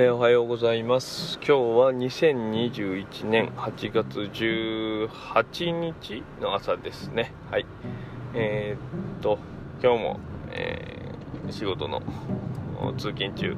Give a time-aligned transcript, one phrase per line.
[0.00, 1.40] えー、おはようございます。
[1.44, 7.34] 今日は2021年8月18日の朝ですね。
[7.50, 7.66] はい。
[8.32, 9.40] えー、っと
[9.82, 10.20] 今日も、
[10.52, 12.00] えー、仕事の
[12.96, 13.56] 通勤中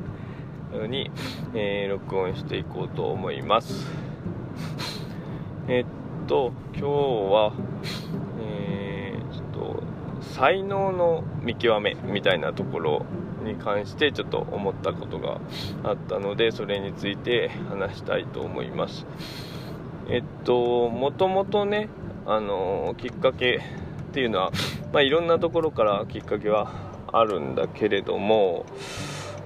[0.88, 1.10] に、
[1.52, 3.86] えー、録音していこうと思います。
[5.68, 7.52] えっと今日は
[8.40, 9.82] えー、ちょっと
[10.22, 13.04] 才能の見極めみたいなところ
[13.42, 15.40] に関してちょっと思ったことが
[15.84, 19.06] あったのでそれについて話したいと思います。
[20.08, 21.88] えっともともとね
[22.26, 23.60] あのきっかけ
[24.10, 24.50] っていうのは、
[24.92, 26.72] まあ、いろんなところからきっかけは
[27.12, 28.66] あるんだけれども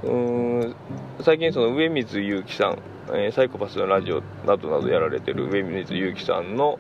[0.02, 0.76] うーん
[1.22, 6.78] 最近その上水祐樹さん、えー、サイコパスのラジオなどなどやられてる上水祐樹さんの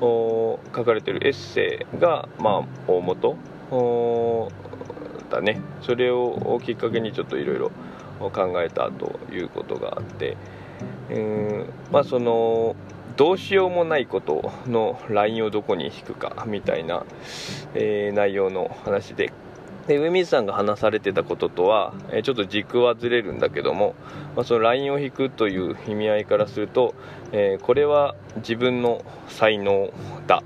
[0.00, 3.36] 書かれてるエッセイが、まあ、大元
[5.32, 7.70] だねそれをきっかけにちょっといろいろ
[8.20, 10.36] 考えたということがあって
[11.10, 12.76] うんまあその
[13.16, 17.04] どうしようもないことのラインをどこに引くかみたいな、
[17.74, 19.32] えー、内容の話で
[19.86, 23.94] で上水さんが話されてたこととは、えー、ちょっと軸はずれるんだけども、
[24.36, 26.94] まあ、そのラインを引くという意味合いからすると、
[27.32, 29.92] えー、これは自分の才能
[30.28, 30.42] だ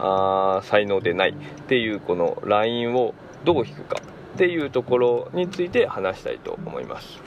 [0.00, 1.34] あ才能でないっ
[1.68, 3.96] ていうこのラインをどう引くか
[4.34, 7.20] っていうところについて話したいと思います。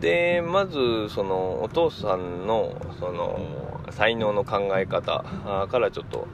[0.00, 5.24] でまずそのお父さんのその才能の考え方
[5.70, 6.28] からちょっと、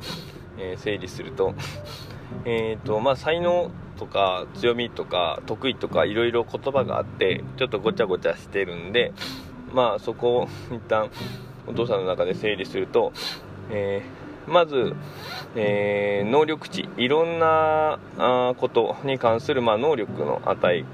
[0.58, 1.54] え、整理すると,
[2.44, 9.12] えーとまあ、才能とか強みとか得意とかいろいろ言葉があってちょっとごちゃごちゃしてるんで
[9.72, 11.10] まあそこを一旦
[11.66, 13.12] お父さんの中で整理すると、
[13.70, 14.94] えーまず、
[15.56, 20.84] えー、能力値いろんなあことに関する、まあ、能力の値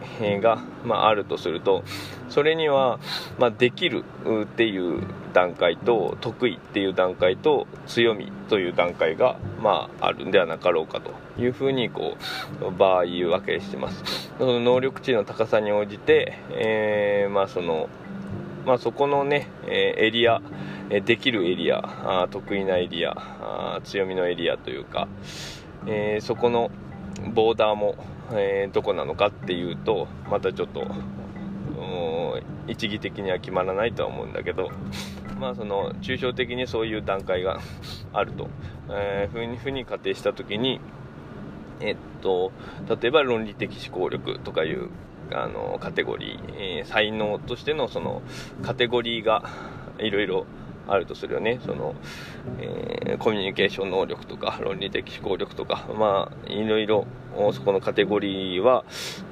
[0.41, 1.85] が、まあ、あるとすると
[2.29, 2.99] それには、
[3.39, 4.05] まあ、できる
[4.45, 5.03] っていう
[5.33, 12.17] 段階と得意っていう段階と強みという段階が、まあ、あるんではなかろうかというふうにこ
[12.61, 14.31] う場合分けしてます。
[14.39, 17.89] その能力値の高さに応じて、えー、まあその
[18.67, 20.43] まあ、そこのね、えー、エリア
[20.91, 23.15] えできるエリアあ得意なエリア
[23.77, 25.09] あ強みのエリアというか、
[25.87, 26.71] えー、そこの
[27.33, 27.95] ボーダーも、
[28.33, 30.87] えー、どこなのかっていうとまたちょっと
[32.67, 34.71] 一義的には決まらないとは思うんだけど
[35.39, 37.61] まあその抽象的にそういう段階が
[38.13, 38.49] あると、
[38.91, 40.81] えー、ふうにふうに仮定した時に
[41.81, 42.53] えっと
[42.89, 44.91] 例えば論理的思考力とかいう
[45.33, 48.23] あのカテゴリー、えー、才能としてのその
[48.63, 49.45] カテゴリーが
[49.99, 50.47] いろいろ
[50.91, 51.61] あるとするよね。
[51.65, 51.95] その、
[52.59, 57.07] えー、コミュニケーション能力とか論理的思考力とかまあいろいろ
[57.53, 58.85] そこのカテゴリーは、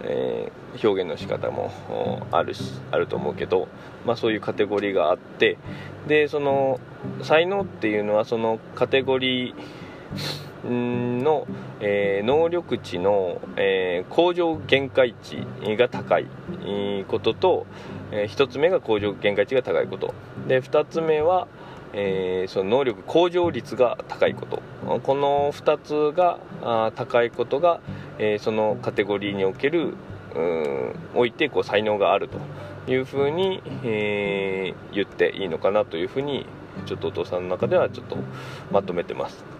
[0.02, 3.68] えー、表現の仕方もあるしあると思うけど、
[4.06, 5.58] まあ、そういうカテゴリーがあって
[6.06, 6.78] でその
[7.22, 9.54] 才能っていうのはそのカテゴリー
[10.64, 11.46] の、
[11.80, 15.46] えー、能力値の、えー、向上限界値
[15.76, 16.26] が高い
[17.06, 17.66] ことと、
[18.10, 20.14] えー、1つ目が向上限界値が高いこと。
[20.46, 21.46] で2つ目は、
[21.92, 24.62] えー、その能力向上率が高いこと。
[25.02, 26.38] この2つが
[26.96, 27.80] 高いことが、
[28.18, 29.94] えー、そのカテゴリーにおける
[31.14, 32.38] おいてこう才能があると
[32.90, 36.46] いうふうに、えー、言っていいのかなというふうに
[36.86, 38.16] ちょっとお父さんの中ではちょっと
[38.70, 39.57] まとめてます。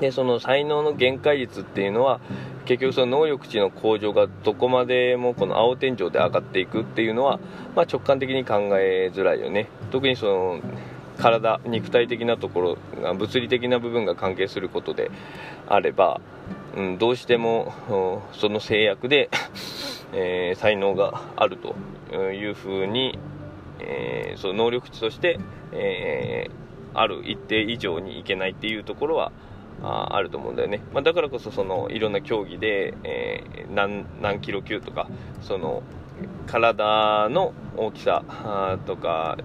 [0.00, 2.20] でその才能の限界率っていうのは
[2.64, 7.40] 結局その能力値の向上がどこまでもこの青天井で上がっていくっていうのは、
[7.74, 9.68] まあ、直感的に考えづらいよね。
[9.90, 10.60] 特にその
[11.18, 15.10] 体肉体的なところが物理的な部分が関係することで
[15.66, 16.20] あれば、
[16.76, 19.30] うん、どうしてもその制約で
[20.14, 23.18] えー、才能があるというふうに、
[23.78, 25.38] えー、その能力値として、
[25.72, 29.32] えー、ある一定以上にいけないっていうところは
[29.82, 35.08] ああると思うんだよね、まあ、だからこそそのいろんな競技で、えー、何何キロ級とか
[35.40, 35.82] その
[36.46, 38.24] 体の大きさ
[38.86, 39.38] とか、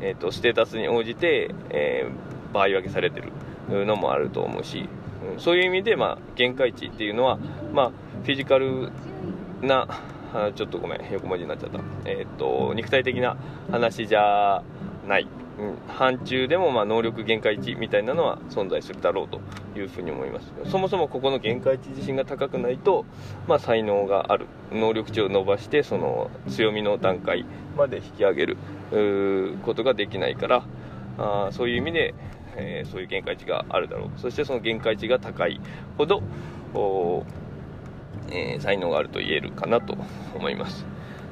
[0.00, 3.20] えーと、ステータスに応じて、えー、場合分けされて
[3.68, 4.88] るのもあると思うし、
[5.32, 7.38] うん、そういう意味で、まあ、限界値っていうのは、
[7.72, 7.90] まあ、
[8.22, 8.92] フィジカル
[9.62, 9.88] な
[10.54, 13.36] ちょっとごめん横文字になっちゃった、えーと肉体的な
[13.72, 14.62] 話じゃ
[15.08, 15.39] ない。
[15.88, 19.40] 範疇でもま能力限界値みたいなのは存在するだろうと
[19.78, 20.52] いうふうに思います。
[20.70, 23.04] そもそもここの限界値自身が高くないと、
[23.46, 24.46] まあ、才能がある。
[24.72, 27.44] 能力値を伸ばしてその強みの段階
[27.76, 28.56] まで引き上げる。
[29.64, 30.64] ことができないから。
[31.18, 32.14] あそういう意味で、
[32.56, 34.10] えー、そういう限界値があるだろう。
[34.16, 35.60] そしてその限界値が高い
[35.96, 36.22] ほど、
[38.30, 39.96] えー、才能があると言えるかなと
[40.34, 40.86] 思います。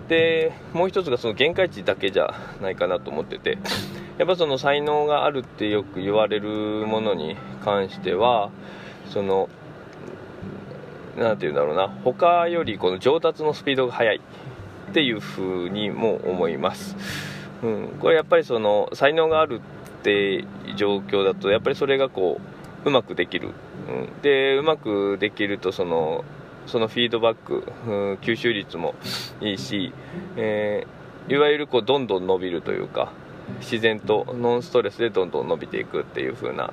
[0.09, 3.59] でもう一つがその限界値だけじゃないかなと思ってて。
[4.19, 8.51] やっぱその才能があるってよく言われるものに関しては
[9.11, 9.49] その
[11.17, 11.89] 何て言うんだろうな。
[12.05, 14.21] 他よりこの上達のスピードが速い
[14.89, 16.97] っていうふうにも思います、
[17.63, 19.61] うん、これやっぱりその才能がある
[20.01, 20.45] って
[20.77, 22.41] 状況だとやっぱりそれがこ
[22.85, 23.51] ううまくできる、
[23.89, 26.25] うん、でうまくできるとその
[26.67, 28.95] そのフィードバック、うん、吸収率も
[29.41, 29.93] いいし、
[30.37, 33.13] えー、いわゆるこうどんどん伸びるというか
[33.61, 36.73] 自然とノンストレスでどんどん伸びていくっていう風な、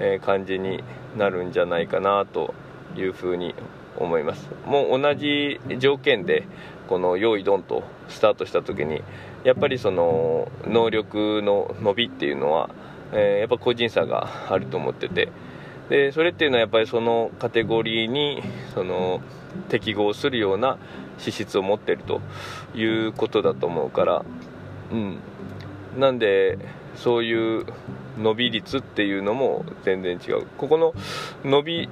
[0.00, 0.82] え、感じに
[1.16, 2.54] なるんじゃないかなと
[2.96, 3.54] いうふうに
[3.96, 4.48] 思います。
[4.66, 6.44] もう同じ条件で
[6.88, 9.02] この用意ドンとスタートした時に
[9.44, 12.70] やっぱりその能力の伸びっていうのは、
[13.12, 15.28] え、やっぱ個人差があると思ってて。
[15.88, 18.42] でそれっていうのはやっぱりそのカテゴリーに
[18.72, 19.20] その
[19.68, 20.78] 適合するような
[21.18, 22.20] 資質を持ってると
[22.74, 24.24] いうことだと思うから
[24.90, 25.18] うん。
[25.96, 26.58] なんで
[26.96, 27.66] そういう
[28.18, 30.46] 伸び率っていうのも全然違う。
[30.58, 30.94] ここの
[31.44, 31.88] 伸び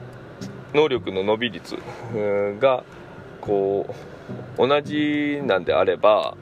[0.75, 1.77] 能力の伸び率
[2.61, 2.85] が
[3.41, 3.95] こ
[4.59, 6.37] う同じなんであれば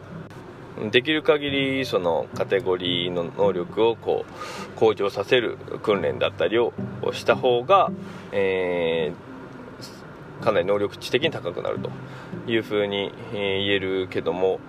[0.91, 6.73] できる限りそのカテゴリーの能力をこう向上させる訓練だったりを
[7.13, 7.91] した方が、
[8.33, 11.91] えー、かなり能力値的に高くなると
[12.51, 14.61] いうふうに言えるけども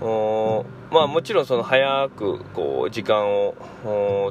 [0.00, 3.54] まあもちろんその早くこう時間を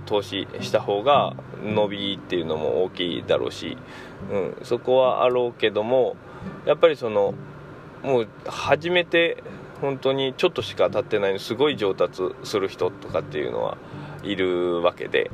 [0.06, 3.78] 投資した方が伸びっていうのも大きいだろうし、
[4.32, 6.16] うん、そこはあろうけども
[6.66, 7.34] やっぱりその
[8.04, 9.44] もう初めて
[9.82, 13.78] 本当にちょっとしか経ってないのすごい上達する人とかっていうのは
[14.24, 15.30] いるわけで、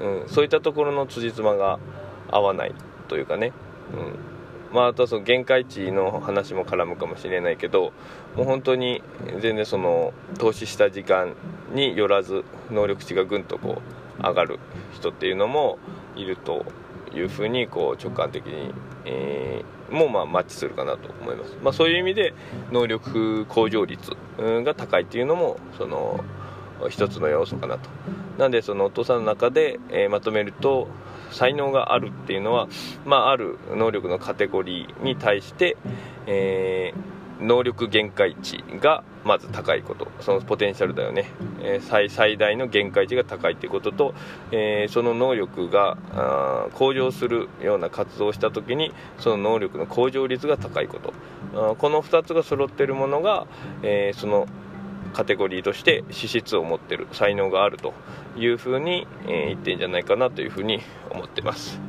[0.00, 1.78] うん、そういったところの辻褄が
[2.30, 2.74] 合わない
[3.08, 3.52] というかね、
[3.92, 4.31] うん。
[4.72, 7.92] まあ、あとはその限界値の話も絡むかもしれないけど
[8.36, 9.02] もう本当に
[9.40, 11.34] 全然その投資した時間
[11.74, 13.82] によらず能力値がぐんとこ
[14.18, 14.58] う上がる
[14.94, 15.78] 人っていうのも
[16.16, 16.64] いると
[17.14, 18.72] いうふうにこう直感的に、
[19.04, 22.34] えー、もまあマッチするかなと思います、まあ、そういう意味で
[22.70, 26.24] 能力向上率が高いっていうのもその
[26.88, 27.88] 一つの要素かなと。
[28.38, 30.88] なんでそのお父さんの中で、えー、まとめると
[31.32, 32.68] 才能があるっていうのは、
[33.04, 35.76] まあ、ある能力のカテゴリーに対して、
[36.26, 40.08] えー能力限界値がまず高いこと。
[40.20, 41.26] そのポテンシャルだよね、
[41.60, 44.14] えー、最大の限界値が高いということと、
[44.50, 45.96] えー、その能力が
[46.74, 51.12] 向上するような活動をした時にその能力の向上率が高いこと。
[51.76, 53.46] この2つが揃っているものが、
[53.82, 54.46] えー、その
[55.12, 57.94] カテゴリーとして資質を持ってる才能があると
[58.36, 61.80] いうふうに、え言ってんじゃないかなというふうに思ってます。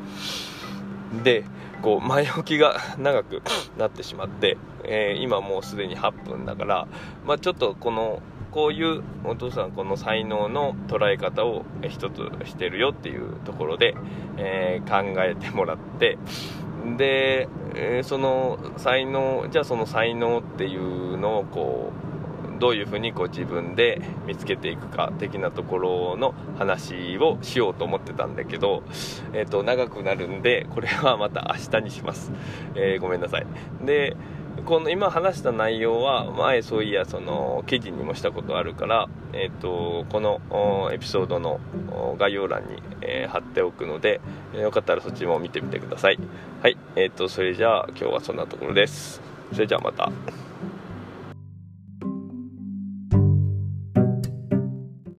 [1.24, 1.45] で
[1.81, 3.42] こう前置きが長く
[3.77, 6.88] なってしまって、えー、今もうすでに8分だから、
[7.25, 8.21] まあ、ちょっとこの
[8.51, 13.95] こういうお父さんこの才能の捉え方を一つしてるよっていうところで、
[14.38, 16.18] えー、考えてもらって
[16.98, 22.02] で、えー、その才能じゃあその才能っていうのをこう
[22.59, 28.83] どういうふうにこう自分で見つけていくか的なところの話をしようと思ってたんだけど、
[29.33, 32.31] えー、と長くなるんでこれはまた明日にします、
[32.75, 33.45] えー、ごめんなさい。
[33.83, 34.15] で
[34.65, 40.39] この今話した内容は前そういやその記事にもしたことあるから、えーと、この
[40.93, 41.60] エピソードの
[42.19, 44.22] 概要欄に、え、貼っておくので、
[44.53, 46.19] よかったらそっちも見てみてください。
[46.62, 46.77] はい。
[46.95, 49.22] えーとそれじゃあ今日はそんなところです。
[49.53, 50.12] それじゃあまた。